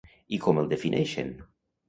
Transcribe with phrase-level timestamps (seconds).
[0.37, 1.31] I com el defineixen?